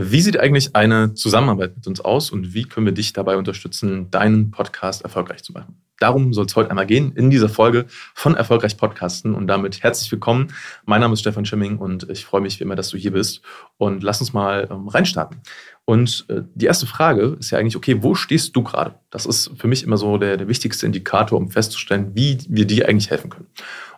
Wie 0.00 0.20
sieht 0.20 0.38
eigentlich 0.38 0.76
eine 0.76 1.14
Zusammenarbeit 1.14 1.74
mit 1.74 1.88
uns 1.88 2.00
aus 2.00 2.30
und 2.30 2.54
wie 2.54 2.62
können 2.62 2.86
wir 2.86 2.92
dich 2.92 3.12
dabei 3.14 3.36
unterstützen, 3.36 4.12
deinen 4.12 4.52
Podcast 4.52 5.02
erfolgreich 5.02 5.42
zu 5.42 5.52
machen? 5.52 5.82
Darum 5.98 6.32
soll 6.32 6.46
es 6.46 6.54
heute 6.54 6.70
einmal 6.70 6.86
gehen 6.86 7.10
in 7.16 7.30
dieser 7.30 7.48
Folge 7.48 7.86
von 8.14 8.36
Erfolgreich 8.36 8.76
Podcasten 8.76 9.34
und 9.34 9.48
damit 9.48 9.82
herzlich 9.82 10.12
willkommen. 10.12 10.52
Mein 10.84 11.00
Name 11.00 11.14
ist 11.14 11.20
Stefan 11.20 11.44
Schimming 11.44 11.78
und 11.78 12.08
ich 12.10 12.24
freue 12.24 12.40
mich 12.40 12.60
wie 12.60 12.62
immer, 12.62 12.76
dass 12.76 12.90
du 12.90 12.96
hier 12.96 13.10
bist 13.10 13.42
und 13.76 14.04
lass 14.04 14.20
uns 14.20 14.32
mal 14.32 14.68
ähm, 14.70 14.86
reinstarten. 14.86 15.38
Und 15.84 16.26
äh, 16.28 16.42
die 16.54 16.66
erste 16.66 16.86
Frage 16.86 17.36
ist 17.40 17.50
ja 17.50 17.58
eigentlich, 17.58 17.74
okay, 17.74 18.00
wo 18.00 18.14
stehst 18.14 18.54
du 18.54 18.62
gerade? 18.62 18.94
Das 19.10 19.26
ist 19.26 19.50
für 19.56 19.66
mich 19.66 19.82
immer 19.82 19.96
so 19.96 20.16
der, 20.16 20.36
der 20.36 20.46
wichtigste 20.46 20.86
Indikator, 20.86 21.36
um 21.36 21.50
festzustellen, 21.50 22.12
wie 22.14 22.38
wir 22.48 22.66
dir 22.66 22.88
eigentlich 22.88 23.10
helfen 23.10 23.30
können. 23.30 23.48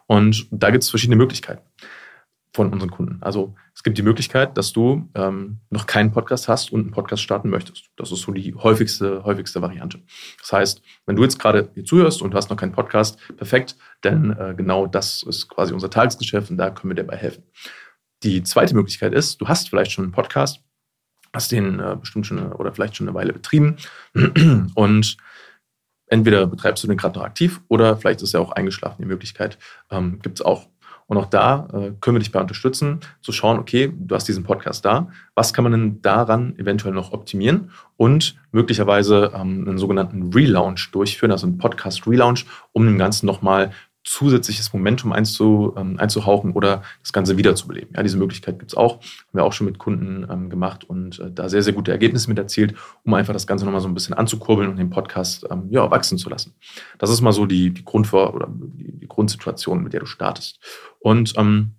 Und 0.06 0.46
da 0.50 0.70
gibt 0.70 0.82
es 0.82 0.88
verschiedene 0.88 1.16
Möglichkeiten 1.16 1.60
von 2.52 2.72
unseren 2.72 2.90
Kunden. 2.90 3.18
Also 3.20 3.54
es 3.74 3.82
gibt 3.82 3.96
die 3.96 4.02
Möglichkeit, 4.02 4.58
dass 4.58 4.72
du 4.72 5.08
ähm, 5.14 5.60
noch 5.70 5.86
keinen 5.86 6.10
Podcast 6.10 6.48
hast 6.48 6.72
und 6.72 6.80
einen 6.80 6.90
Podcast 6.90 7.22
starten 7.22 7.48
möchtest. 7.48 7.90
Das 7.96 8.10
ist 8.10 8.22
so 8.22 8.32
die 8.32 8.54
häufigste, 8.54 9.22
häufigste 9.24 9.62
Variante. 9.62 10.00
Das 10.40 10.52
heißt, 10.52 10.82
wenn 11.06 11.16
du 11.16 11.22
jetzt 11.22 11.38
gerade 11.38 11.70
hier 11.74 11.84
zuhörst 11.84 12.22
und 12.22 12.32
du 12.32 12.36
hast 12.36 12.50
noch 12.50 12.56
keinen 12.56 12.72
Podcast, 12.72 13.18
perfekt, 13.36 13.76
denn 14.02 14.32
äh, 14.32 14.54
genau 14.56 14.86
das 14.86 15.22
ist 15.22 15.48
quasi 15.48 15.72
unser 15.72 15.90
Tagesgeschäft 15.90 16.50
und 16.50 16.56
da 16.56 16.70
können 16.70 16.90
wir 16.90 16.96
dir 16.96 17.04
dabei 17.04 17.18
helfen. 17.18 17.44
Die 18.22 18.42
zweite 18.42 18.74
Möglichkeit 18.74 19.14
ist, 19.14 19.40
du 19.40 19.48
hast 19.48 19.68
vielleicht 19.68 19.92
schon 19.92 20.04
einen 20.04 20.12
Podcast, 20.12 20.60
hast 21.32 21.52
den 21.52 21.78
äh, 21.78 21.96
bestimmt 21.98 22.26
schon 22.26 22.52
oder 22.52 22.72
vielleicht 22.72 22.96
schon 22.96 23.08
eine 23.08 23.14
Weile 23.14 23.32
betrieben 23.32 23.76
und 24.74 25.16
entweder 26.06 26.46
betreibst 26.48 26.82
du 26.82 26.88
den 26.88 26.96
gerade 26.96 27.18
noch 27.18 27.24
aktiv 27.24 27.60
oder 27.68 27.96
vielleicht 27.96 28.22
ist 28.22 28.34
er 28.34 28.40
auch 28.40 28.50
eingeschlafen. 28.50 29.02
Die 29.02 29.08
Möglichkeit 29.08 29.56
ähm, 29.90 30.18
gibt 30.20 30.40
es 30.40 30.44
auch. 30.44 30.68
Und 31.10 31.16
auch 31.16 31.26
da 31.26 31.66
äh, 31.72 31.90
können 32.00 32.14
wir 32.14 32.20
dich 32.20 32.30
bei 32.30 32.40
unterstützen, 32.40 33.00
zu 33.20 33.32
schauen, 33.32 33.58
okay, 33.58 33.92
du 33.92 34.14
hast 34.14 34.28
diesen 34.28 34.44
Podcast 34.44 34.84
da, 34.84 35.08
was 35.34 35.52
kann 35.52 35.64
man 35.64 35.72
denn 35.72 36.02
daran 36.02 36.56
eventuell 36.56 36.94
noch 36.94 37.12
optimieren 37.12 37.72
und 37.96 38.36
möglicherweise 38.52 39.32
ähm, 39.34 39.66
einen 39.66 39.76
sogenannten 39.76 40.32
Relaunch 40.32 40.92
durchführen, 40.92 41.32
also 41.32 41.48
einen 41.48 41.58
Podcast-Relaunch, 41.58 42.46
um 42.70 42.86
dem 42.86 42.96
Ganzen 42.96 43.26
nochmal 43.26 43.72
zusätzliches 44.04 44.72
Momentum 44.72 45.12
einzu, 45.12 45.74
ähm, 45.76 45.98
einzuhauchen 45.98 46.52
oder 46.52 46.82
das 47.02 47.12
Ganze 47.12 47.36
wiederzubeleben. 47.36 47.90
Ja, 47.94 48.02
diese 48.02 48.16
Möglichkeit 48.16 48.58
gibt 48.58 48.72
es 48.72 48.76
auch. 48.76 48.96
Haben 48.96 49.34
wir 49.34 49.44
auch 49.44 49.52
schon 49.52 49.66
mit 49.66 49.78
Kunden 49.78 50.26
ähm, 50.30 50.48
gemacht 50.48 50.84
und 50.84 51.18
äh, 51.18 51.30
da 51.30 51.48
sehr, 51.48 51.62
sehr 51.62 51.74
gute 51.74 51.90
Ergebnisse 51.90 52.28
mit 52.28 52.38
erzielt, 52.38 52.74
um 53.04 53.12
einfach 53.14 53.34
das 53.34 53.46
Ganze 53.46 53.64
nochmal 53.64 53.82
so 53.82 53.88
ein 53.88 53.94
bisschen 53.94 54.14
anzukurbeln 54.14 54.70
und 54.70 54.76
den 54.76 54.90
Podcast 54.90 55.46
ähm, 55.50 55.68
ja, 55.70 55.90
wachsen 55.90 56.16
zu 56.16 56.30
lassen. 56.30 56.54
Das 56.98 57.10
ist 57.10 57.20
mal 57.20 57.32
so 57.32 57.44
die, 57.44 57.70
die, 57.70 57.84
Grundvor 57.84 58.34
oder 58.34 58.48
die, 58.50 59.00
die 59.00 59.08
Grundsituation, 59.08 59.82
mit 59.82 59.92
der 59.92 60.00
du 60.00 60.06
startest. 60.06 60.60
Und 61.00 61.34
ähm, 61.36 61.72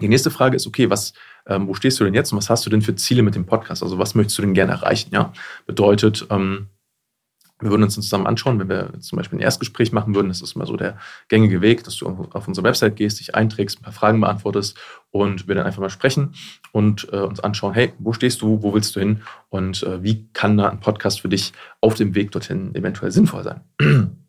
die 0.00 0.08
nächste 0.08 0.30
Frage 0.30 0.56
ist, 0.56 0.66
okay, 0.66 0.88
was, 0.90 1.14
ähm, 1.46 1.66
wo 1.66 1.74
stehst 1.74 1.98
du 1.98 2.04
denn 2.04 2.14
jetzt 2.14 2.30
und 2.32 2.38
was 2.38 2.50
hast 2.50 2.64
du 2.66 2.70
denn 2.70 2.82
für 2.82 2.94
Ziele 2.94 3.22
mit 3.22 3.34
dem 3.34 3.46
Podcast? 3.46 3.82
Also 3.82 3.98
was 3.98 4.14
möchtest 4.14 4.38
du 4.38 4.42
denn 4.42 4.54
gerne 4.54 4.72
erreichen? 4.72 5.10
Ja, 5.12 5.32
bedeutet, 5.66 6.26
ähm, 6.30 6.68
wir 7.60 7.70
würden 7.70 7.84
uns 7.84 7.94
zusammen 7.94 8.26
anschauen, 8.26 8.58
wenn 8.58 8.68
wir 8.68 8.92
zum 9.00 9.16
Beispiel 9.16 9.38
ein 9.38 9.42
Erstgespräch 9.42 9.90
machen 9.90 10.14
würden. 10.14 10.28
Das 10.28 10.42
ist 10.42 10.56
immer 10.56 10.66
so 10.66 10.76
der 10.76 10.98
gängige 11.28 11.62
Weg, 11.62 11.84
dass 11.84 11.96
du 11.96 12.06
auf 12.06 12.46
unsere 12.46 12.66
Website 12.66 12.96
gehst, 12.96 13.18
dich 13.18 13.34
einträgst, 13.34 13.80
ein 13.80 13.82
paar 13.82 13.92
Fragen 13.92 14.20
beantwortest 14.20 14.76
und 15.10 15.48
wir 15.48 15.54
dann 15.54 15.66
einfach 15.66 15.80
mal 15.80 15.88
sprechen 15.88 16.34
und 16.72 17.08
äh, 17.12 17.16
uns 17.16 17.40
anschauen, 17.40 17.72
hey, 17.72 17.94
wo 17.98 18.12
stehst 18.12 18.42
du, 18.42 18.62
wo 18.62 18.74
willst 18.74 18.94
du 18.96 19.00
hin 19.00 19.22
und 19.48 19.82
äh, 19.84 20.02
wie 20.02 20.28
kann 20.34 20.58
da 20.58 20.68
ein 20.68 20.80
Podcast 20.80 21.22
für 21.22 21.30
dich 21.30 21.54
auf 21.80 21.94
dem 21.94 22.14
Weg 22.14 22.30
dorthin 22.32 22.74
eventuell 22.74 23.10
sinnvoll 23.10 23.44
sein. 23.44 23.60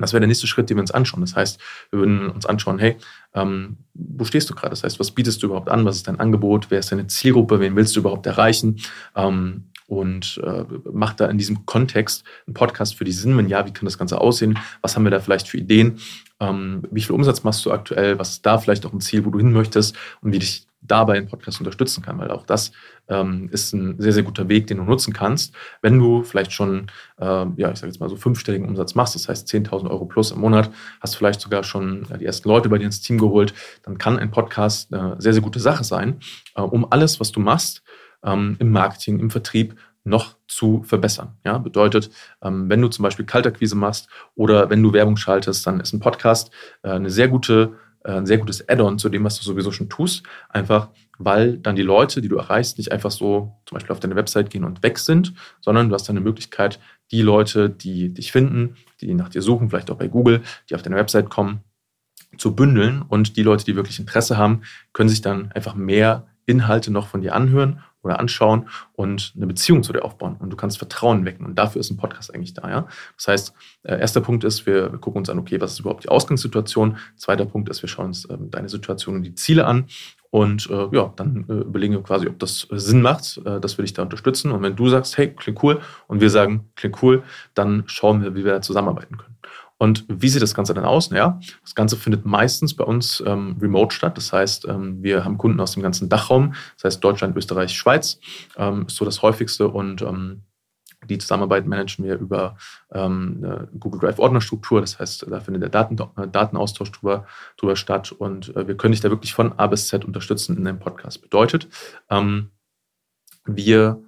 Das 0.00 0.12
wäre 0.12 0.20
der 0.20 0.28
nächste 0.28 0.46
Schritt, 0.46 0.70
den 0.70 0.76
wir 0.76 0.82
uns 0.82 0.90
anschauen. 0.90 1.20
Das 1.20 1.34
heißt, 1.34 1.60
wir 1.90 1.98
würden 1.98 2.30
uns 2.30 2.46
anschauen, 2.46 2.78
hey, 2.78 2.96
ähm, 3.34 3.78
wo 3.94 4.24
stehst 4.24 4.48
du 4.48 4.54
gerade? 4.54 4.70
Das 4.70 4.84
heißt, 4.84 5.00
was 5.00 5.10
bietest 5.10 5.42
du 5.42 5.46
überhaupt 5.46 5.68
an? 5.68 5.84
Was 5.84 5.96
ist 5.96 6.08
dein 6.08 6.20
Angebot? 6.20 6.70
Wer 6.70 6.78
ist 6.78 6.92
deine 6.92 7.06
Zielgruppe? 7.08 7.60
Wen 7.60 7.76
willst 7.76 7.96
du 7.96 8.00
überhaupt 8.00 8.26
erreichen? 8.26 8.80
Ähm, 9.16 9.67
und 9.88 10.40
äh, 10.44 10.64
macht 10.92 11.18
da 11.18 11.26
in 11.26 11.38
diesem 11.38 11.66
Kontext 11.66 12.22
einen 12.46 12.54
Podcast 12.54 12.94
für 12.94 13.04
die 13.04 13.12
Sinn. 13.12 13.36
Wenn 13.36 13.48
ja, 13.48 13.66
wie 13.66 13.72
kann 13.72 13.86
das 13.86 13.98
Ganze 13.98 14.20
aussehen? 14.20 14.58
Was 14.82 14.94
haben 14.94 15.04
wir 15.04 15.10
da 15.10 15.18
vielleicht 15.18 15.48
für 15.48 15.56
Ideen? 15.56 15.98
Ähm, 16.40 16.82
wie 16.90 17.00
viel 17.00 17.14
Umsatz 17.14 17.42
machst 17.42 17.64
du 17.64 17.72
aktuell? 17.72 18.18
Was 18.18 18.32
ist 18.32 18.46
da 18.46 18.58
vielleicht 18.58 18.84
auch 18.84 18.92
ein 18.92 19.00
Ziel, 19.00 19.24
wo 19.24 19.30
du 19.30 19.38
hin 19.38 19.50
möchtest? 19.50 19.96
Und 20.20 20.32
wie 20.32 20.38
dich 20.38 20.66
dabei 20.80 21.16
ein 21.16 21.26
Podcast 21.26 21.58
unterstützen 21.58 22.02
kann, 22.02 22.18
weil 22.18 22.30
auch 22.30 22.44
das 22.44 22.70
ähm, 23.08 23.48
ist 23.50 23.72
ein 23.72 24.00
sehr, 24.00 24.12
sehr 24.12 24.22
guter 24.22 24.48
Weg, 24.48 24.66
den 24.68 24.76
du 24.76 24.84
nutzen 24.84 25.12
kannst, 25.12 25.54
wenn 25.82 25.98
du 25.98 26.22
vielleicht 26.22 26.52
schon, 26.52 26.86
äh, 27.18 27.24
ja, 27.56 27.70
ich 27.72 27.78
sage 27.78 27.88
jetzt 27.88 27.98
mal 27.98 28.08
so 28.08 28.16
fünfstelligen 28.16 28.66
Umsatz 28.68 28.94
machst, 28.94 29.14
das 29.14 29.28
heißt 29.28 29.48
10.000 29.48 29.90
Euro 29.90 30.04
plus 30.04 30.30
im 30.30 30.40
Monat, 30.40 30.70
hast 31.00 31.16
vielleicht 31.16 31.40
sogar 31.40 31.64
schon 31.64 32.06
die 32.20 32.24
ersten 32.24 32.48
Leute 32.48 32.68
bei 32.68 32.78
dir 32.78 32.86
ins 32.86 33.00
Team 33.00 33.18
geholt, 33.18 33.54
dann 33.82 33.98
kann 33.98 34.18
ein 34.18 34.30
Podcast 34.30 34.92
eine 34.94 35.16
sehr, 35.18 35.32
sehr 35.32 35.42
gute 35.42 35.60
Sache 35.60 35.82
sein, 35.82 36.20
äh, 36.54 36.60
um 36.60 36.86
alles, 36.90 37.18
was 37.18 37.32
du 37.32 37.40
machst, 37.40 37.82
ähm, 38.24 38.56
im 38.58 38.70
Marketing, 38.70 39.20
im 39.20 39.30
Vertrieb 39.30 39.76
noch 40.04 40.36
zu 40.46 40.82
verbessern. 40.82 41.36
Ja, 41.44 41.58
bedeutet, 41.58 42.10
ähm, 42.42 42.68
wenn 42.68 42.80
du 42.80 42.88
zum 42.88 43.02
Beispiel 43.02 43.26
Kaltakquise 43.26 43.76
machst 43.76 44.08
oder 44.34 44.70
wenn 44.70 44.82
du 44.82 44.92
Werbung 44.92 45.16
schaltest, 45.16 45.66
dann 45.66 45.80
ist 45.80 45.92
ein 45.92 46.00
Podcast 46.00 46.50
äh, 46.82 46.90
eine 46.90 47.10
sehr 47.10 47.28
gute, 47.28 47.74
äh, 48.04 48.12
ein 48.12 48.26
sehr 48.26 48.38
gutes 48.38 48.68
Add-on 48.68 48.98
zu 48.98 49.08
dem, 49.08 49.24
was 49.24 49.38
du 49.38 49.44
sowieso 49.44 49.70
schon 49.70 49.88
tust. 49.88 50.22
Einfach, 50.48 50.88
weil 51.18 51.58
dann 51.58 51.76
die 51.76 51.82
Leute, 51.82 52.20
die 52.20 52.28
du 52.28 52.36
erreichst, 52.36 52.78
nicht 52.78 52.90
einfach 52.90 53.10
so 53.10 53.56
zum 53.66 53.76
Beispiel 53.76 53.92
auf 53.92 54.00
deine 54.00 54.16
Website 54.16 54.50
gehen 54.50 54.64
und 54.64 54.82
weg 54.82 54.98
sind, 54.98 55.34
sondern 55.60 55.88
du 55.88 55.94
hast 55.94 56.08
dann 56.08 56.16
eine 56.16 56.24
Möglichkeit, 56.24 56.80
die 57.10 57.22
Leute, 57.22 57.70
die 57.70 58.12
dich 58.12 58.32
finden, 58.32 58.76
die 59.00 59.14
nach 59.14 59.28
dir 59.28 59.42
suchen, 59.42 59.70
vielleicht 59.70 59.90
auch 59.90 59.96
bei 59.96 60.08
Google, 60.08 60.42
die 60.68 60.74
auf 60.74 60.82
deine 60.82 60.96
Website 60.96 61.30
kommen, 61.30 61.60
zu 62.36 62.54
bündeln 62.54 63.02
und 63.02 63.36
die 63.36 63.42
Leute, 63.42 63.64
die 63.64 63.74
wirklich 63.74 63.98
Interesse 63.98 64.36
haben, 64.36 64.62
können 64.92 65.08
sich 65.08 65.22
dann 65.22 65.50
einfach 65.52 65.74
mehr 65.74 66.26
Inhalte 66.44 66.90
noch 66.90 67.08
von 67.08 67.22
dir 67.22 67.34
anhören 67.34 67.80
oder 68.08 68.18
anschauen 68.18 68.68
und 68.94 69.32
eine 69.36 69.46
Beziehung 69.46 69.82
zu 69.82 69.92
dir 69.92 70.04
aufbauen. 70.04 70.36
Und 70.38 70.50
du 70.50 70.56
kannst 70.56 70.78
Vertrauen 70.78 71.24
wecken. 71.24 71.46
Und 71.46 71.56
dafür 71.56 71.80
ist 71.80 71.90
ein 71.90 71.96
Podcast 71.96 72.34
eigentlich 72.34 72.54
da. 72.54 72.68
Ja? 72.68 72.88
Das 73.16 73.28
heißt, 73.28 73.54
äh, 73.84 74.00
erster 74.00 74.20
Punkt 74.20 74.44
ist, 74.44 74.66
wir, 74.66 74.88
gucken 74.98 75.20
uns 75.20 75.30
an, 75.30 75.38
okay, 75.38 75.60
was 75.60 75.72
ist 75.72 75.80
überhaupt 75.80 76.04
die 76.04 76.08
Ausgangssituation? 76.08 76.96
Zweiter 77.16 77.44
Punkt 77.44 77.68
ist, 77.68 77.82
wir 77.82 77.88
schauen 77.88 78.06
uns 78.06 78.28
ähm, 78.30 78.50
deine 78.50 78.68
Situation 78.68 79.16
und 79.16 79.22
die 79.22 79.34
Ziele 79.34 79.66
an. 79.66 79.86
Und 80.30 80.68
äh, 80.70 80.88
ja, 80.92 81.12
dann 81.16 81.46
äh, 81.48 81.52
überlegen 81.52 81.94
wir 81.94 82.02
quasi, 82.02 82.26
ob 82.26 82.38
das 82.38 82.66
Sinn 82.70 83.00
macht, 83.00 83.40
äh, 83.44 83.60
dass 83.60 83.78
wir 83.78 83.82
dich 83.84 83.94
da 83.94 84.02
unterstützen. 84.02 84.52
Und 84.52 84.62
wenn 84.62 84.76
du 84.76 84.88
sagst, 84.88 85.16
hey, 85.16 85.28
klingt 85.34 85.62
cool, 85.62 85.80
und 86.06 86.20
wir 86.20 86.28
sagen, 86.28 86.70
klingt 86.76 87.02
cool, 87.02 87.22
dann 87.54 87.84
schauen 87.86 88.22
wir, 88.22 88.34
wie 88.34 88.44
wir 88.44 88.52
da 88.52 88.60
zusammenarbeiten 88.60 89.16
können. 89.16 89.37
Und 89.78 90.04
wie 90.08 90.28
sieht 90.28 90.42
das 90.42 90.54
Ganze 90.54 90.74
dann 90.74 90.84
aus? 90.84 91.10
Ja, 91.10 91.40
das 91.62 91.74
Ganze 91.74 91.96
findet 91.96 92.26
meistens 92.26 92.74
bei 92.74 92.84
uns 92.84 93.22
ähm, 93.24 93.56
remote 93.60 93.94
statt. 93.94 94.16
Das 94.16 94.32
heißt, 94.32 94.66
ähm, 94.68 95.02
wir 95.02 95.24
haben 95.24 95.38
Kunden 95.38 95.60
aus 95.60 95.72
dem 95.72 95.82
ganzen 95.82 96.08
Dachraum, 96.08 96.54
das 96.76 96.84
heißt 96.84 97.04
Deutschland, 97.04 97.36
Österreich, 97.36 97.72
Schweiz, 97.72 98.18
ähm, 98.56 98.86
ist 98.86 98.96
so 98.96 99.04
das 99.04 99.22
häufigste 99.22 99.68
und 99.68 100.02
ähm, 100.02 100.42
die 101.08 101.18
Zusammenarbeit 101.18 101.66
managen 101.66 102.04
wir 102.04 102.18
über 102.18 102.56
ähm, 102.92 103.68
Google 103.78 104.00
Drive 104.00 104.18
Ordnerstruktur. 104.18 104.80
Das 104.80 104.98
heißt, 104.98 105.26
da 105.30 105.40
findet 105.40 105.62
der 105.62 105.70
Daten, 105.70 105.96
äh, 106.16 106.26
Datenaustausch 106.26 106.90
drüber, 106.90 107.26
drüber 107.56 107.76
statt 107.76 108.10
und 108.10 108.54
äh, 108.56 108.66
wir 108.66 108.76
können 108.76 108.92
dich 108.92 109.00
da 109.00 109.10
wirklich 109.10 109.32
von 109.32 109.52
A 109.58 109.68
bis 109.68 109.86
Z 109.86 110.04
unterstützen 110.04 110.56
in 110.56 110.64
dem 110.64 110.80
Podcast. 110.80 111.22
Bedeutet, 111.22 111.68
ähm, 112.10 112.50
wir 113.44 114.02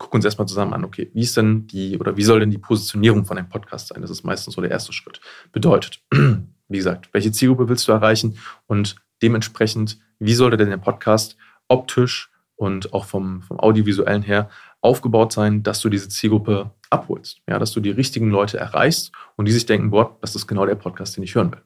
gucken 0.00 0.16
uns 0.16 0.24
erstmal 0.24 0.48
zusammen 0.48 0.72
an, 0.72 0.82
okay, 0.82 1.10
wie 1.12 1.20
ist 1.20 1.36
denn 1.36 1.66
die 1.66 1.98
oder 1.98 2.16
wie 2.16 2.22
soll 2.22 2.40
denn 2.40 2.50
die 2.50 2.58
Positionierung 2.58 3.26
von 3.26 3.36
einem 3.36 3.50
Podcast 3.50 3.88
sein? 3.88 4.00
Das 4.00 4.10
ist 4.10 4.24
meistens 4.24 4.54
so 4.54 4.62
der 4.62 4.70
erste 4.70 4.94
Schritt. 4.94 5.20
Bedeutet, 5.52 6.02
wie 6.10 6.76
gesagt, 6.76 7.10
welche 7.12 7.30
Zielgruppe 7.30 7.68
willst 7.68 7.86
du 7.86 7.92
erreichen 7.92 8.38
und 8.66 8.96
dementsprechend, 9.22 9.98
wie 10.18 10.32
sollte 10.32 10.56
denn 10.56 10.70
der 10.70 10.78
Podcast 10.78 11.36
optisch 11.68 12.30
und 12.56 12.94
auch 12.94 13.04
vom, 13.04 13.42
vom 13.42 13.60
audiovisuellen 13.60 14.22
her 14.22 14.48
aufgebaut 14.80 15.34
sein, 15.34 15.62
dass 15.62 15.80
du 15.80 15.90
diese 15.90 16.08
Zielgruppe 16.08 16.70
abholst, 16.88 17.42
ja, 17.46 17.58
dass 17.58 17.72
du 17.72 17.80
die 17.80 17.90
richtigen 17.90 18.30
Leute 18.30 18.58
erreichst 18.58 19.12
und 19.36 19.46
die 19.46 19.52
sich 19.52 19.66
denken, 19.66 19.90
boah, 19.90 20.16
das 20.22 20.34
ist 20.34 20.46
genau 20.46 20.64
der 20.64 20.76
Podcast, 20.76 21.16
den 21.16 21.24
ich 21.24 21.34
hören 21.34 21.52
will. 21.52 21.62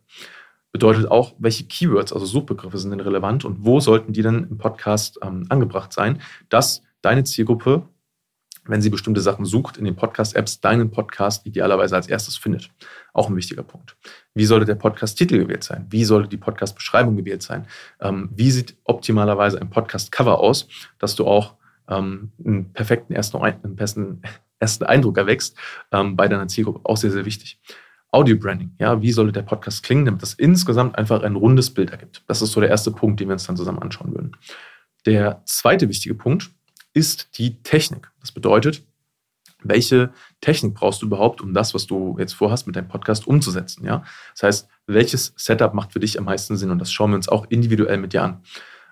Bedeutet 0.72 1.09
auch, 1.09 1.34
welche 1.39 1.66
Keywords, 1.66 2.12
also 2.12 2.27
Suchbegriffe 2.27 2.78
sind 2.78 2.91
denn 2.91 2.99
relevant 2.99 3.45
und 3.45 3.65
wo 3.65 3.78
sollten 3.78 4.12
die 4.12 4.22
denn 4.22 4.49
im 4.51 4.59
Podcast 4.59 5.21
ähm, 5.22 5.47
angebracht 5.51 5.93
sein, 5.93 6.21
dass 6.49 6.83
deine 7.01 7.22
Zielgruppe 7.22 7.89
wenn 8.66 8.81
sie 8.81 8.91
bestimmte 8.91 9.21
Sachen 9.21 9.45
sucht 9.45 9.77
in 9.77 9.84
den 9.84 9.97
Podcast-Apps, 9.97 10.61
deinen 10.61 10.91
Podcast 10.91 11.47
idealerweise 11.47 11.97
als 11.97 12.09
erstes 12.09 12.37
findet. 12.37 12.71
Auch 13.13 13.28
ein 13.28 13.37
wichtiger 13.37 13.63
Punkt. 13.63 13.97
Wie 14.34 14.47
sollte 14.47 14.66
der 14.66 14.75
Podcast-Titel 14.75 15.39
gewählt 15.39 15.65
sein? 15.65 15.87
Wie 15.91 16.05
sollte 16.05 16.28
die 16.28 16.37
Podcast-Beschreibung 16.37 17.16
gewählt 17.16 17.43
sein? 17.43 17.66
Ähm, 18.01 18.31
wie 18.34 18.51
sieht 18.51 18.77
optimalerweise 18.84 19.61
ein 19.61 19.71
Podcast-Cover 19.71 20.39
aus, 20.39 20.69
dass 20.99 21.15
du 21.15 21.27
auch 21.27 21.55
ähm, 21.89 22.33
einen 22.45 22.72
perfekten 22.72 23.13
ersten, 23.13 23.39
einen 23.39 23.77
besten 23.77 24.22
ersten 24.59 24.84
Eindruck 24.84 25.19
erwächst 25.19 25.57
ähm, 25.93 26.16
bei 26.16 26.28
deiner 26.28 26.49
Zielgruppe? 26.49 26.81
Auch 26.84 26.97
sehr, 26.97 27.11
sehr 27.11 27.27
wichtig. 27.27 27.61
Audio-Branding, 28.15 28.77
ja, 28.78 29.03
wie 29.03 29.11
sollte 29.11 29.33
der 29.33 29.43
Podcast 29.43 29.83
klingen, 29.83 30.05
damit 30.05 30.22
das 30.22 30.34
insgesamt 30.34 30.97
einfach 30.97 31.22
ein 31.22 31.34
rundes 31.34 31.75
Bild 31.75 31.91
ergibt? 31.91 32.22
Das 32.28 32.43
ist 32.43 32.53
so 32.53 32.61
der 32.61 32.71
erste 32.71 32.93
Punkt, 32.93 33.19
den 33.19 33.28
wir 33.28 33.33
uns 33.33 33.45
dann 33.45 33.57
zusammen 33.57 33.81
anschauen 33.81 34.13
würden. 34.13 34.37
Der 35.05 35.43
zweite 35.45 35.89
wichtige 35.89 36.15
Punkt 36.15 36.53
ist 36.94 37.36
die 37.38 37.62
Technik. 37.62 38.10
Das 38.20 38.32
bedeutet, 38.32 38.82
welche 39.62 40.12
Technik 40.41 40.74
brauchst 40.74 41.02
du 41.02 41.06
überhaupt, 41.06 41.41
um 41.41 41.52
das, 41.52 41.74
was 41.74 41.86
du 41.86 42.16
jetzt 42.18 42.34
vorhast, 42.34 42.66
mit 42.66 42.76
deinem 42.76 42.88
Podcast 42.88 43.26
umzusetzen? 43.26 43.84
Ja? 43.84 44.04
Das 44.34 44.42
heißt, 44.42 44.68
welches 44.86 45.34
Setup 45.36 45.74
macht 45.74 45.92
für 45.92 46.00
dich 46.00 46.18
am 46.18 46.24
meisten 46.24 46.56
Sinn? 46.56 46.70
Und 46.70 46.78
das 46.78 46.92
schauen 46.92 47.10
wir 47.10 47.16
uns 47.16 47.28
auch 47.28 47.46
individuell 47.48 47.98
mit 47.98 48.12
dir 48.12 48.22
an. 48.22 48.42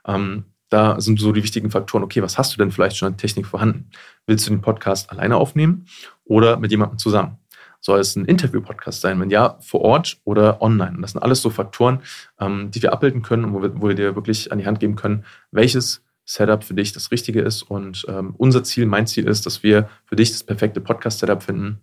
Ähm, 0.07 0.45
da 0.71 1.01
sind 1.01 1.21
so 1.21 1.33
die 1.33 1.43
wichtigen 1.43 1.71
Faktoren, 1.71 2.03
okay, 2.03 2.23
was 2.23 2.39
hast 2.39 2.55
du 2.55 2.59
denn 2.59 2.71
vielleicht 2.71 2.97
schon 2.97 3.09
an 3.09 3.19
Technik 3.19 3.47
vorhanden? 3.47 3.91
Willst 4.27 4.47
du 4.47 4.51
den 4.51 4.63
Podcast 4.63 5.11
alleine 5.11 5.37
aufnehmen 5.37 5.85
oder 6.25 6.57
mit 6.57 6.71
jemandem 6.71 6.99
zusammen? 6.99 7.39
Soll 7.81 8.01
es 8.01 8.17
ein 8.17 8.25
Interview-Podcast 8.25 9.03
sein? 9.03 9.21
Wenn 9.21 9.29
ja, 9.29 9.59
vor 9.61 9.83
Ort 9.83 10.19
oder 10.25 10.63
online? 10.63 10.97
Und 10.97 11.03
das 11.03 11.13
sind 11.13 11.23
alles 11.23 11.43
so 11.43 11.51
Faktoren, 11.51 12.01
ähm, 12.41 12.71
die 12.71 12.81
wir 12.81 12.93
abbilden 12.93 13.23
können 13.23 13.45
und 13.45 13.53
wo 13.53 13.61
wir, 13.61 13.83
wo 13.83 13.89
wir 13.89 13.95
dir 13.95 14.15
wirklich 14.15 14.51
an 14.51 14.59
die 14.59 14.67
Hand 14.67 14.81
geben 14.81 14.97
können, 14.97 15.25
welches 15.51 16.03
Setup 16.33 16.65
für 16.65 16.75
dich 16.75 16.93
das 16.93 17.11
Richtige 17.11 17.43
ist. 17.43 17.63
Und 17.63 18.07
ähm, 18.09 18.35
unser 18.39 18.65
Ziel, 18.65 18.87
mein 18.87 19.07
Ziel 19.07 19.29
ist, 19.29 19.45
dass 19.45 19.63
wir 19.63 19.89
für 20.07 20.17
dich 20.17 20.31
das 20.31 20.43
perfekte 20.43 20.81
Podcast-Setup 20.81 21.43
finden, 21.43 21.81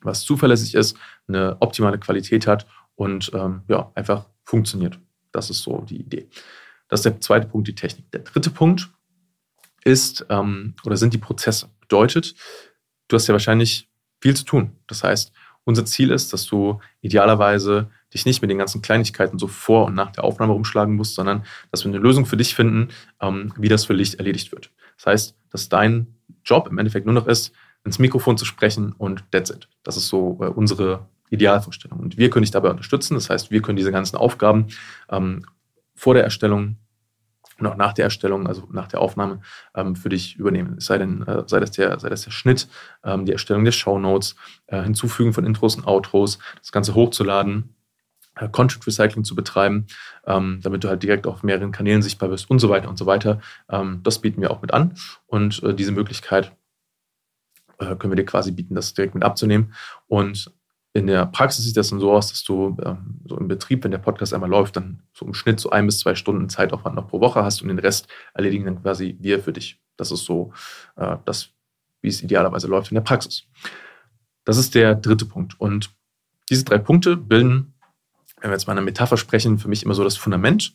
was 0.00 0.22
zuverlässig 0.24 0.74
ist, 0.74 0.96
eine 1.28 1.56
optimale 1.60 1.98
Qualität 1.98 2.46
hat 2.46 2.66
und 2.94 3.30
ähm, 3.34 3.62
ja, 3.68 3.90
einfach 3.94 4.26
funktioniert. 4.44 4.98
Das 5.32 5.50
ist 5.50 5.62
so 5.62 5.82
die 5.82 6.00
Idee. 6.00 6.28
Das 6.88 7.00
ist 7.00 7.04
der 7.04 7.20
zweite 7.20 7.46
Punkt, 7.46 7.68
die 7.68 7.74
Technik. 7.74 8.10
Der 8.12 8.20
dritte 8.20 8.50
Punkt 8.50 8.90
ist 9.84 10.24
ähm, 10.30 10.74
oder 10.84 10.96
sind 10.96 11.12
die 11.12 11.18
Prozesse. 11.18 11.70
Bedeutet, 11.80 12.34
du 13.08 13.16
hast 13.16 13.26
ja 13.26 13.32
wahrscheinlich 13.32 13.90
viel 14.20 14.34
zu 14.34 14.44
tun. 14.44 14.72
Das 14.86 15.04
heißt, 15.04 15.32
unser 15.64 15.84
Ziel 15.84 16.10
ist, 16.10 16.32
dass 16.32 16.46
du 16.46 16.80
idealerweise 17.00 17.90
dich 18.14 18.26
nicht 18.26 18.40
mit 18.40 18.50
den 18.50 18.58
ganzen 18.58 18.80
Kleinigkeiten 18.80 19.38
so 19.38 19.46
vor 19.46 19.86
und 19.86 19.94
nach 19.94 20.10
der 20.10 20.24
Aufnahme 20.24 20.52
rumschlagen 20.52 20.94
musst, 20.94 21.14
sondern 21.14 21.44
dass 21.70 21.84
wir 21.84 21.90
eine 21.90 21.98
Lösung 21.98 22.26
für 22.26 22.36
dich 22.36 22.54
finden, 22.54 22.88
ähm, 23.20 23.52
wie 23.58 23.68
das 23.68 23.84
für 23.84 23.96
dich 23.96 24.18
erledigt 24.18 24.52
wird. 24.52 24.70
Das 24.96 25.06
heißt, 25.06 25.36
dass 25.50 25.68
dein 25.68 26.14
Job 26.44 26.68
im 26.70 26.78
Endeffekt 26.78 27.06
nur 27.06 27.14
noch 27.14 27.26
ist, 27.26 27.52
ins 27.84 27.98
Mikrofon 27.98 28.38
zu 28.38 28.44
sprechen 28.44 28.92
und 28.92 29.24
that's 29.30 29.50
it. 29.50 29.68
Das 29.82 29.96
ist 29.96 30.08
so 30.08 30.38
äh, 30.40 30.46
unsere 30.46 31.06
Idealvorstellung. 31.30 31.98
Und 32.00 32.16
wir 32.16 32.30
können 32.30 32.44
dich 32.44 32.50
dabei 32.50 32.70
unterstützen. 32.70 33.14
Das 33.14 33.28
heißt, 33.28 33.50
wir 33.50 33.60
können 33.60 33.76
diese 33.76 33.92
ganzen 33.92 34.16
Aufgaben 34.16 34.68
ähm, 35.10 35.44
vor 35.94 36.14
der 36.14 36.24
Erstellung 36.24 36.76
und 37.58 37.66
auch 37.66 37.76
nach 37.76 37.92
der 37.92 38.06
Erstellung, 38.06 38.46
also 38.46 38.66
nach 38.72 38.88
der 38.88 39.00
Aufnahme, 39.00 39.40
ähm, 39.74 39.94
für 39.94 40.08
dich 40.08 40.36
übernehmen. 40.36 40.80
sei 40.80 40.98
denn, 40.98 41.22
äh, 41.26 41.44
sei 41.46 41.60
das 41.60 41.70
der, 41.70 41.98
sei 42.00 42.08
das 42.08 42.22
der 42.22 42.32
Schnitt, 42.32 42.68
ähm, 43.04 43.26
die 43.26 43.32
Erstellung 43.32 43.64
der 43.64 43.72
Show 43.72 43.98
Notes, 43.98 44.34
äh, 44.66 44.82
Hinzufügen 44.82 45.32
von 45.32 45.46
Intros 45.46 45.76
und 45.76 45.86
Outros, 45.86 46.38
das 46.58 46.72
Ganze 46.72 46.94
hochzuladen, 46.94 47.74
äh, 48.36 48.48
Content 48.48 48.86
Recycling 48.86 49.24
zu 49.24 49.34
betreiben, 49.34 49.86
ähm, 50.26 50.60
damit 50.62 50.84
du 50.84 50.88
halt 50.88 51.02
direkt 51.02 51.26
auf 51.26 51.42
mehreren 51.42 51.72
Kanälen 51.72 52.02
sichtbar 52.02 52.28
bist 52.28 52.50
und 52.50 52.58
so 52.58 52.68
weiter 52.68 52.88
und 52.88 52.98
so 52.98 53.06
weiter. 53.06 53.40
Ähm, 53.68 54.00
das 54.02 54.20
bieten 54.20 54.40
wir 54.40 54.50
auch 54.50 54.62
mit 54.62 54.72
an 54.72 54.94
und 55.26 55.62
äh, 55.62 55.74
diese 55.74 55.92
Möglichkeit 55.92 56.52
äh, 57.78 57.96
können 57.96 58.12
wir 58.12 58.16
dir 58.16 58.24
quasi 58.24 58.52
bieten, 58.52 58.74
das 58.74 58.94
direkt 58.94 59.14
mit 59.14 59.24
abzunehmen. 59.24 59.74
Und 60.06 60.52
in 60.92 61.08
der 61.08 61.26
Praxis 61.26 61.64
sieht 61.64 61.76
das 61.76 61.90
dann 61.90 61.98
so 61.98 62.12
aus, 62.12 62.28
dass 62.30 62.44
du 62.44 62.76
ähm, 62.84 63.20
so 63.24 63.36
im 63.36 63.48
Betrieb, 63.48 63.82
wenn 63.82 63.90
der 63.90 63.98
Podcast 63.98 64.32
einmal 64.32 64.48
läuft, 64.48 64.76
dann 64.76 65.02
so 65.12 65.26
im 65.26 65.34
Schnitt 65.34 65.58
so 65.58 65.70
ein 65.70 65.86
bis 65.86 65.98
zwei 65.98 66.14
Stunden 66.14 66.48
Zeitaufwand 66.48 66.94
noch 66.94 67.08
pro 67.08 67.20
Woche 67.20 67.42
hast 67.42 67.62
und 67.62 67.68
den 67.68 67.80
Rest 67.80 68.06
erledigen 68.32 68.64
dann 68.64 68.80
quasi 68.80 69.16
wir 69.18 69.40
für 69.40 69.52
dich. 69.52 69.80
Das 69.96 70.12
ist 70.12 70.24
so 70.24 70.52
äh, 70.96 71.16
das, 71.24 71.50
wie 72.00 72.08
es 72.08 72.22
idealerweise 72.22 72.68
läuft 72.68 72.92
in 72.92 72.94
der 72.94 73.02
Praxis. 73.02 73.44
Das 74.44 74.56
ist 74.56 74.74
der 74.74 74.94
dritte 74.94 75.26
Punkt. 75.26 75.58
Und 75.58 75.90
diese 76.48 76.64
drei 76.64 76.78
Punkte 76.78 77.16
bilden, 77.16 77.73
wenn 78.44 78.50
wir 78.50 78.56
jetzt 78.56 78.66
mal 78.66 78.74
eine 78.74 78.82
Metapher 78.82 79.16
sprechen, 79.16 79.58
für 79.58 79.68
mich 79.68 79.82
immer 79.82 79.94
so 79.94 80.04
das 80.04 80.18
Fundament. 80.18 80.74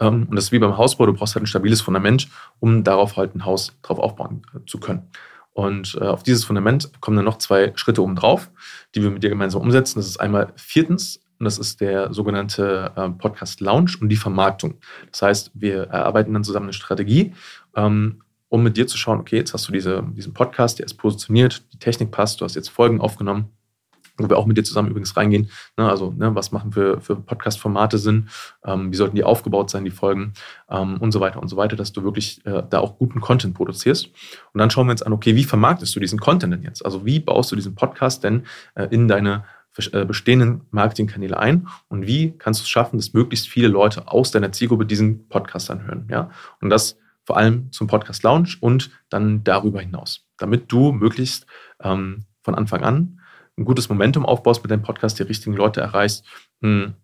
Ähm, 0.00 0.26
und 0.28 0.34
das 0.34 0.46
ist 0.46 0.52
wie 0.52 0.58
beim 0.58 0.76
Hausbau, 0.76 1.06
du 1.06 1.12
brauchst 1.12 1.36
halt 1.36 1.44
ein 1.44 1.46
stabiles 1.46 1.80
Fundament, 1.80 2.28
um 2.58 2.82
darauf 2.82 3.16
halt 3.16 3.36
ein 3.36 3.44
Haus 3.44 3.72
drauf 3.82 4.00
aufbauen 4.00 4.42
äh, 4.52 4.58
zu 4.66 4.80
können. 4.80 5.08
Und 5.52 5.96
äh, 6.00 6.06
auf 6.06 6.24
dieses 6.24 6.44
Fundament 6.44 6.90
kommen 7.00 7.16
dann 7.16 7.24
noch 7.24 7.38
zwei 7.38 7.72
Schritte 7.76 8.02
oben 8.02 8.16
drauf, 8.16 8.50
die 8.96 9.02
wir 9.02 9.10
mit 9.10 9.22
dir 9.22 9.30
gemeinsam 9.30 9.62
umsetzen. 9.62 10.00
Das 10.00 10.08
ist 10.08 10.18
einmal 10.18 10.52
viertens, 10.56 11.20
und 11.38 11.44
das 11.44 11.58
ist 11.58 11.80
der 11.80 12.12
sogenannte 12.12 12.90
äh, 12.96 13.08
Podcast 13.10 13.60
Lounge 13.60 13.92
und 14.00 14.08
die 14.08 14.16
Vermarktung. 14.16 14.74
Das 15.12 15.22
heißt, 15.22 15.50
wir 15.54 15.84
erarbeiten 15.84 16.34
dann 16.34 16.42
zusammen 16.42 16.66
eine 16.66 16.72
Strategie, 16.72 17.32
ähm, 17.76 18.22
um 18.48 18.64
mit 18.64 18.76
dir 18.76 18.88
zu 18.88 18.98
schauen, 18.98 19.20
okay, 19.20 19.36
jetzt 19.36 19.54
hast 19.54 19.68
du 19.68 19.72
diese, 19.72 20.02
diesen 20.16 20.34
Podcast, 20.34 20.80
der 20.80 20.86
ist 20.86 20.94
positioniert, 20.94 21.62
die 21.72 21.78
Technik 21.78 22.10
passt, 22.10 22.40
du 22.40 22.44
hast 22.44 22.56
jetzt 22.56 22.70
Folgen 22.70 23.00
aufgenommen 23.00 23.50
wo 24.16 24.28
wir 24.28 24.38
auch 24.38 24.46
mit 24.46 24.56
dir 24.56 24.64
zusammen 24.64 24.90
übrigens 24.90 25.16
reingehen. 25.16 25.50
Ne, 25.76 25.88
also, 25.88 26.12
ne, 26.12 26.34
was 26.34 26.52
machen 26.52 26.72
für, 26.72 27.00
für 27.00 27.16
Podcast-Formate 27.16 27.98
Sinn? 27.98 28.28
Ähm, 28.64 28.92
wie 28.92 28.96
sollten 28.96 29.16
die 29.16 29.24
aufgebaut 29.24 29.70
sein, 29.70 29.84
die 29.84 29.90
Folgen? 29.90 30.32
Ähm, 30.68 30.98
und 30.98 31.12
so 31.12 31.20
weiter 31.20 31.40
und 31.40 31.48
so 31.48 31.56
weiter, 31.56 31.76
dass 31.76 31.92
du 31.92 32.04
wirklich 32.04 32.44
äh, 32.46 32.62
da 32.68 32.80
auch 32.80 32.98
guten 32.98 33.20
Content 33.20 33.54
produzierst. 33.54 34.06
Und 34.52 34.58
dann 34.58 34.70
schauen 34.70 34.86
wir 34.86 34.92
uns 34.92 35.02
an, 35.02 35.12
okay, 35.12 35.34
wie 35.36 35.44
vermarktest 35.44 35.94
du 35.96 36.00
diesen 36.00 36.20
Content 36.20 36.52
denn 36.52 36.62
jetzt? 36.62 36.84
Also, 36.84 37.04
wie 37.04 37.20
baust 37.20 37.50
du 37.52 37.56
diesen 37.56 37.74
Podcast 37.74 38.24
denn 38.24 38.44
äh, 38.74 38.86
in 38.90 39.08
deine 39.08 39.44
äh, 39.92 40.04
bestehenden 40.04 40.62
Marketingkanäle 40.70 41.36
ein 41.36 41.66
und 41.88 42.06
wie 42.06 42.32
kannst 42.38 42.60
du 42.60 42.62
es 42.62 42.68
schaffen, 42.68 42.96
dass 42.96 43.12
möglichst 43.12 43.48
viele 43.48 43.66
Leute 43.66 44.06
aus 44.06 44.30
deiner 44.30 44.52
Zielgruppe 44.52 44.86
diesen 44.86 45.28
Podcast 45.28 45.68
anhören? 45.70 46.06
Ja? 46.08 46.30
Und 46.60 46.70
das 46.70 46.96
vor 47.24 47.36
allem 47.36 47.72
zum 47.72 47.88
Podcast 47.88 48.22
Lounge 48.22 48.50
und 48.60 48.90
dann 49.08 49.42
darüber 49.42 49.80
hinaus, 49.80 50.26
damit 50.36 50.70
du 50.70 50.92
möglichst 50.92 51.46
ähm, 51.82 52.24
von 52.42 52.54
Anfang 52.54 52.84
an 52.84 53.20
ein 53.56 53.64
gutes 53.64 53.88
Momentum 53.88 54.26
aufbaust 54.26 54.62
mit 54.62 54.70
deinem 54.70 54.82
Podcast, 54.82 55.18
die 55.18 55.22
richtigen 55.24 55.56
Leute 55.56 55.80
erreichst, 55.80 56.24
hm, 56.60 56.94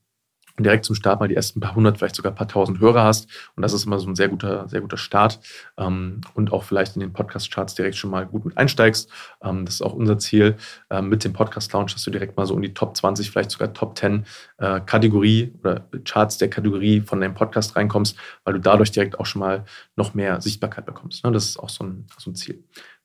und 0.60 0.64
direkt 0.64 0.84
zum 0.84 0.94
Start 0.94 1.20
mal 1.20 1.28
die 1.28 1.34
ersten 1.34 1.58
paar 1.58 1.74
hundert, 1.74 1.96
vielleicht 1.96 2.16
sogar 2.16 2.32
paar 2.32 2.46
tausend 2.46 2.80
Hörer 2.80 3.02
hast. 3.02 3.30
Und 3.56 3.62
das 3.62 3.72
ist 3.72 3.86
immer 3.86 3.98
so 3.98 4.06
ein 4.06 4.14
sehr 4.14 4.28
guter, 4.28 4.68
sehr 4.68 4.82
guter 4.82 4.98
Start. 4.98 5.40
Ähm, 5.78 6.20
und 6.34 6.52
auch 6.52 6.64
vielleicht 6.64 6.96
in 6.96 7.00
den 7.00 7.14
Podcast-Charts 7.14 7.76
direkt 7.76 7.96
schon 7.96 8.10
mal 8.10 8.26
gut 8.26 8.44
mit 8.44 8.58
einsteigst. 8.58 9.10
Ähm, 9.42 9.64
das 9.64 9.76
ist 9.76 9.82
auch 9.82 9.94
unser 9.94 10.18
Ziel 10.18 10.56
ähm, 10.90 11.08
mit 11.08 11.24
dem 11.24 11.32
Podcast-Launch, 11.32 11.94
dass 11.94 12.04
du 12.04 12.10
direkt 12.10 12.36
mal 12.36 12.44
so 12.44 12.54
in 12.56 12.60
die 12.60 12.74
Top 12.74 12.94
20, 12.94 13.30
vielleicht 13.30 13.50
sogar 13.50 13.72
Top 13.72 13.96
10 13.96 14.26
äh, 14.58 14.80
Kategorie 14.80 15.54
oder 15.60 15.88
Charts 16.04 16.36
der 16.36 16.50
Kategorie 16.50 17.00
von 17.00 17.22
deinem 17.22 17.34
Podcast 17.34 17.74
reinkommst, 17.76 18.18
weil 18.44 18.52
du 18.52 18.60
dadurch 18.60 18.92
direkt 18.92 19.18
auch 19.18 19.24
schon 19.24 19.40
mal 19.40 19.64
noch 19.96 20.12
mehr 20.12 20.42
Sichtbarkeit 20.42 20.84
bekommst. 20.84 21.24
Ne? 21.24 21.32
Das 21.32 21.46
ist 21.46 21.58
auch 21.58 21.70
so 21.70 21.84
ein, 21.84 22.06
so 22.18 22.30
ein 22.30 22.34
Ziel. 22.34 22.64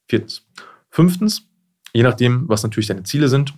Viertens. 0.09 0.45
Fünftens, 0.89 1.49
Je 1.95 2.03
nachdem, 2.03 2.49
was 2.49 2.61
natürlich 2.61 2.87
deine 2.87 3.03
Ziele 3.03 3.29
sind 3.29 3.53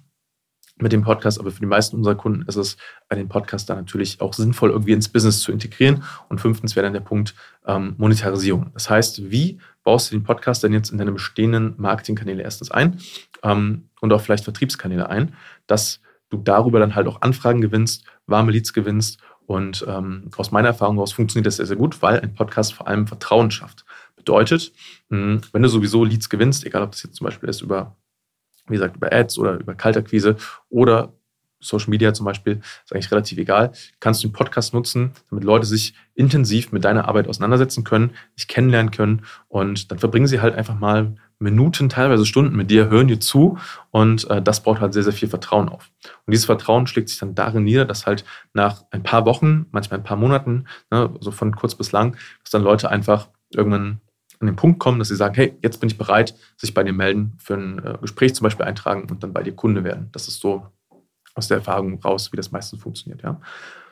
mit 0.78 0.92
dem 0.92 1.02
Podcast, 1.02 1.40
aber 1.40 1.50
für 1.50 1.60
die 1.60 1.66
meisten 1.66 1.96
unserer 1.96 2.14
Kunden 2.14 2.44
ist 2.44 2.56
es 2.56 2.78
bei 3.10 3.16
den 3.16 3.28
Podcast 3.28 3.68
dann 3.68 3.78
natürlich 3.78 4.22
auch 4.22 4.32
sinnvoll, 4.32 4.70
irgendwie 4.70 4.92
ins 4.92 5.10
Business 5.10 5.40
zu 5.40 5.52
integrieren. 5.52 6.04
Und 6.30 6.40
fünftens 6.40 6.76
wäre 6.76 6.84
dann 6.84 6.94
der 6.94 7.00
Punkt 7.00 7.34
ähm, 7.66 7.96
Monetarisierung. 7.98 8.70
Das 8.76 8.92
heißt, 8.92 9.32
wie 9.32 9.58
baust 9.84 10.12
du 10.12 10.16
den 10.16 10.24
Podcast 10.24 10.64
denn 10.64 10.72
jetzt 10.72 10.92
in 10.92 11.00
deine 11.00 11.14
bestehenden 11.14 11.74
Marketingkanäle 11.78 12.44
erstens 12.44 12.70
ein 12.70 13.00
ähm, 13.42 13.90
und 14.02 14.14
auch 14.14 14.22
vielleicht 14.22 14.44
Vertriebskanäle 14.44 15.10
ein, 15.10 15.34
dass 15.66 16.00
du 16.30 16.38
darüber 16.38 16.80
dann 16.80 16.94
halt 16.94 17.08
auch 17.08 17.24
Anfragen 17.24 17.60
gewinnst, 17.60 18.04
warme 18.28 18.52
Leads 18.52 18.72
gewinnst 18.72 19.20
und 19.48 19.84
ähm, 19.88 20.30
aus 20.38 20.52
meiner 20.52 20.68
Erfahrung 20.68 20.98
heraus 20.98 21.12
funktioniert 21.12 21.48
das 21.48 21.56
sehr, 21.56 21.66
sehr 21.66 21.76
gut, 21.76 22.04
weil 22.04 22.20
ein 22.20 22.36
Podcast 22.36 22.76
vor 22.76 22.88
allem 22.88 23.08
Vertrauen 23.08 23.50
schafft. 23.50 23.84
Bedeutet, 24.16 24.74
wenn 25.10 25.42
du 25.54 25.70
sowieso 25.70 26.04
Leads 26.04 26.30
gewinnst, 26.30 26.68
egal 26.68 26.84
ob 26.84 26.92
das 26.92 27.02
jetzt 27.02 27.16
zum 27.16 27.26
Beispiel 27.26 27.50
ist 27.50 27.62
über 27.62 27.96
wie 28.68 28.76
gesagt, 28.76 28.96
über 28.96 29.12
Ads 29.12 29.38
oder 29.40 29.60
über 29.60 29.76
Kaltakquise 29.76 30.36
oder 30.70 31.14
Social 31.60 31.90
Media 31.90 32.14
zum 32.14 32.26
Beispiel, 32.26 32.62
ist 32.86 32.94
eigentlich 32.94 33.12
relativ 33.12 33.38
egal. 33.38 33.72
Kannst 34.00 34.24
du 34.24 34.28
den 34.28 34.34
Podcast 34.34 34.74
nutzen, 34.74 35.12
damit 35.30 35.44
Leute 35.44 35.66
sich 35.66 35.94
intensiv 36.14 36.72
mit 36.72 36.86
deiner 36.86 37.08
Arbeit 37.08 37.28
auseinandersetzen 37.28 37.84
können, 37.84 38.12
dich 38.38 38.48
kennenlernen 38.48 38.92
können 38.92 39.26
und 39.48 39.92
dann 39.92 40.00
verbringen 40.00 40.28
sie 40.28 40.40
halt 40.40 40.56
einfach 40.56 40.78
mal 40.78 41.16
Minuten, 41.40 41.90
teilweise 41.90 42.26
Stunden 42.26 42.56
mit 42.56 42.72
dir, 42.72 42.90
hören 42.90 43.08
dir 43.08 43.20
zu 43.20 43.60
und 43.92 44.28
äh, 44.30 44.42
das 44.42 44.64
baut 44.64 44.80
halt 44.80 44.94
sehr, 44.94 45.04
sehr 45.04 45.14
viel 45.14 45.30
Vertrauen 45.30 45.70
auf. 45.70 45.92
Und 46.26 46.32
dieses 46.32 46.46
Vertrauen 46.46 46.88
schlägt 46.88 47.10
sich 47.10 47.20
dann 47.20 47.36
darin 47.36 47.64
nieder, 47.64 47.86
dass 47.86 48.08
halt 48.08 48.26
nach 48.54 48.84
ein 48.90 49.04
paar 49.04 49.26
Wochen, 49.26 49.68
manchmal 49.72 50.00
ein 50.00 50.04
paar 50.04 50.18
Monaten, 50.18 50.66
ne, 50.90 51.14
so 51.20 51.30
von 51.30 51.56
kurz 51.56 51.76
bis 51.76 51.92
lang, 51.92 52.18
dass 52.44 52.52
dann 52.52 52.64
Leute 52.64 52.90
einfach 52.90 53.30
irgendwann 53.54 54.02
an 54.40 54.48
den 54.48 54.56
Punkt 54.56 54.80
kommen, 54.80 55.00
dass 55.00 55.08
sie 55.08 55.16
sagen, 55.16 55.36
hey, 55.36 55.58
jetzt 55.62 55.80
bin 55.80 55.90
ich 55.90 55.98
bereit, 55.98 56.36
sich 56.58 56.74
bei 56.74 56.84
dir 56.84 56.94
melden, 56.94 57.34
für 57.38 57.56
ein 57.56 57.84
äh, 57.84 57.98
Gespräch 58.02 58.36
zum 58.36 58.46
Beispiel 58.46 58.66
eintragen 58.66 59.08
und 59.10 59.24
dann 59.24 59.34
bei 59.34 59.44
dir 59.44 59.54
Kunde 59.54 59.84
werden. 59.84 60.10
Das 60.12 60.28
ist 60.28 60.40
so 60.40 60.68
aus 61.36 61.48
der 61.48 61.58
Erfahrung 61.58 62.00
raus, 62.02 62.32
wie 62.32 62.38
das 62.38 62.52
meistens 62.52 62.82
funktioniert. 62.82 63.22
Ja. 63.24 63.40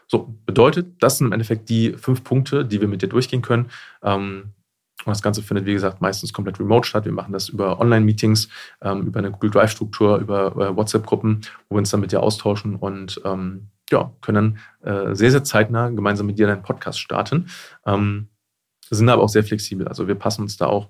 So, 0.08 0.36
bedeutet, 0.46 1.02
das 1.02 1.18
sind 1.18 1.28
im 1.28 1.34
Endeffekt 1.34 1.70
die 1.70 1.94
fünf 1.94 2.24
Punkte, 2.24 2.66
die 2.66 2.82
wir 2.82 2.88
mit 2.88 3.02
dir 3.02 3.10
durchgehen 3.10 3.42
können. 3.42 3.70
Ähm, 4.04 4.54
und 5.04 5.12
das 5.12 5.22
Ganze 5.22 5.44
findet, 5.44 5.66
wie 5.66 5.74
gesagt, 5.74 6.02
meistens 6.02 6.34
komplett 6.34 6.60
remote 6.60 6.88
statt. 6.88 7.06
Wir 7.06 7.12
machen 7.12 7.34
das 7.34 7.50
über 7.50 7.80
Online-Meetings, 7.80 8.50
ähm, 8.82 9.08
über 9.08 9.20
eine 9.20 9.32
Google 9.32 9.52
Drive-Struktur, 9.52 10.18
über 10.18 10.56
äh, 10.56 10.75
WhatsApp-Gruppen, 10.75 11.42
wo 11.70 11.75
wir 11.75 11.80
uns 11.80 11.92
dann 11.92 12.00
mit 12.00 12.12
dir 12.12 12.24
austauschen 12.24 12.75
und 12.75 13.22
ähm, 13.25 13.68
ja, 13.92 14.12
können 14.22 14.58
dann 14.82 15.10
äh, 15.12 15.16
sehr, 15.16 15.32
sehr 15.32 15.44
zeitnah 15.44 15.90
gemeinsam 15.90 16.25
mit 16.25 16.40
dir 16.40 16.48
deinen 16.48 16.64
Podcast 16.64 17.00
starten. 17.00 17.50
Ähm, 17.86 18.30
sind 18.89 19.10
aber 19.10 19.24
auch 19.24 19.30
sehr 19.30 19.44
flexibel. 19.44 19.88
Also 19.88 20.08
wir 20.08 20.15
passen 20.15 20.42
uns 20.42 20.58
da 20.58 20.68
auch, 20.68 20.89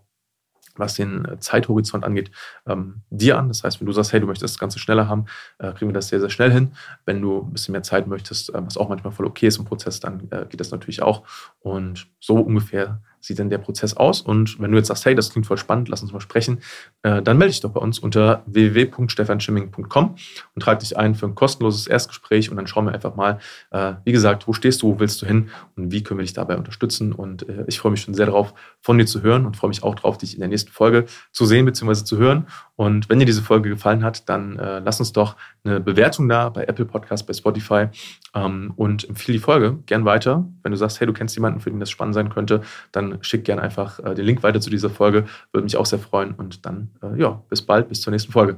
was 0.78 0.96
den 0.96 1.26
äh, 1.26 1.40
Zeithorizont 1.40 2.04
angeht, 2.04 2.32
ähm, 2.68 3.02
dir 3.10 3.38
an. 3.38 3.48
Das 3.48 3.64
heißt, 3.64 3.80
wenn 3.80 3.88
du 3.88 3.94
sagst, 3.94 4.14
hey, 4.14 4.20
du 4.20 4.28
möchtest 4.28 4.56
das 4.56 4.60
Ganze 4.60 4.80
schneller 4.80 5.08
haben, 5.08 5.26
äh, 5.60 5.72
kriegen 5.72 5.90
wir 5.90 5.94
das 5.94 6.10
sehr, 6.10 6.20
sehr 6.20 6.30
schnell 6.30 6.52
hin. 6.52 6.74
Wenn 7.06 7.22
du 7.22 7.42
ein 7.42 7.54
bisschen 7.54 7.72
mehr 7.72 7.84
Zeit 7.84 8.08
möchtest, 8.08 8.50
äh, 8.50 8.66
was 8.66 8.78
auch 8.78 8.90
manchmal 8.90 9.14
voll 9.14 9.26
okay 9.26 9.48
ist 9.48 9.58
im 9.58 9.66
Prozess, 9.66 10.00
dann 10.00 10.28
äh, 10.32 10.46
geht 10.50 10.60
das 10.60 10.72
natürlich 10.72 11.02
auch. 11.02 11.24
Und 11.60 12.08
so 12.20 12.36
ungefähr 12.36 13.02
sieht 13.26 13.40
denn 13.40 13.50
der 13.50 13.58
Prozess 13.58 13.96
aus? 13.96 14.22
Und 14.22 14.60
wenn 14.60 14.72
du 14.72 14.78
jetzt 14.78 14.88
sagst, 14.88 15.06
hey, 15.06 15.16
das 15.16 15.32
klingt 15.32 15.48
voll 15.48 15.58
spannend, 15.58 15.90
lass 15.90 16.02
uns 16.02 16.14
mal 16.14 16.20
sprechen, 16.20 16.60
äh, 17.04 17.22
dann 17.22 17.38
melde 17.38 17.52
dich 17.52 17.62
doch 17.62 17.72
bei 17.72 17.80
uns 17.80 18.00
unter 18.00 18.44
www.stefanschimming.com 18.46 20.16
und 20.56 20.62
trag 20.62 20.80
dich 20.80 20.98
ein 20.98 21.16
für 21.16 21.26
ein 21.26 21.36
kostenloses 21.36 21.88
Erstgespräch 21.88 22.50
und 22.50 22.58
dann 22.58 22.68
schauen 22.68 22.86
wir 22.86 22.94
einfach 22.94 23.16
mal, 23.16 23.40
äh, 23.72 23.94
wie 24.04 24.12
gesagt, 24.12 24.48
wo 24.48 24.54
stehst 24.54 24.82
du, 24.82 24.88
wo 24.96 25.00
willst 25.00 25.22
du 25.22 25.26
hin 25.26 25.50
und 25.76 25.92
wie 25.92 26.04
können 26.04 26.20
wir 26.20 26.26
dich 26.26 26.34
dabei 26.34 26.58
unterstützen. 26.58 27.14
Und 27.14 27.48
äh, 27.50 27.66
ich 27.68 27.80
freue 27.80 27.92
mich 27.92 28.02
schon 28.02 28.14
sehr 28.14 28.28
darauf, 28.28 28.54
von 28.82 28.98
dir 28.98 29.06
zu 29.06 29.22
hören 29.22 29.46
und 29.46 29.58
freue 29.58 29.70
mich 29.70 29.84
auch 29.84 29.96
darauf, 29.96 30.18
dich 30.18 30.34
in 30.34 30.40
der 30.40 30.50
nächsten 30.50 30.72
Folge 30.72 31.06
zu 31.32 31.46
sehen 31.46 31.66
bzw. 31.66 32.04
zu 32.04 32.18
hören. 32.18 32.48
Und 32.76 33.10
wenn 33.10 33.20
dir 33.20 33.26
diese 33.26 33.42
Folge 33.42 33.70
gefallen 33.70 34.04
hat, 34.04 34.28
dann 34.28 34.60
äh, 34.60 34.80
lass 34.80 35.00
uns 35.00 35.14
doch 35.14 35.36
eine 35.64 35.80
Bewertung 35.80 36.28
da 36.28 36.50
bei 36.50 36.66
Apple 36.66 36.86
Podcast, 36.86 37.26
bei 37.26 37.34
Spotify 37.34 37.88
ähm, 38.34 38.74
und 38.76 39.08
empfehle 39.08 39.38
die 39.38 39.44
Folge 39.44 39.80
gern 39.86 40.04
weiter. 40.04 40.46
Wenn 40.62 40.72
du 40.72 40.78
sagst, 40.78 41.00
hey, 41.00 41.08
du 41.08 41.14
kennst 41.14 41.36
jemanden, 41.36 41.62
für 41.62 41.70
den 41.70 41.80
das 41.80 41.90
spannend 41.90 42.16
sein 42.16 42.30
könnte, 42.30 42.62
dann 42.92 43.18
schick 43.22 43.46
gern 43.46 43.60
einfach 43.60 44.00
äh, 44.00 44.14
den 44.14 44.26
Link 44.26 44.44
weiter 44.44 44.60
zu 44.60 44.70
dieser 44.70 44.90
Folge. 44.90 45.26
Würde 45.54 45.64
mich 45.64 45.78
auch 45.78 45.86
sehr 45.86 46.00
freuen. 46.00 46.34
Und 46.34 46.66
dann, 46.66 46.90
äh, 47.02 47.20
ja, 47.20 47.42
bis 47.50 47.62
bald, 47.62 47.88
bis 47.88 48.02
zur 48.02 48.12
nächsten 48.12 48.34
Folge. 48.34 48.58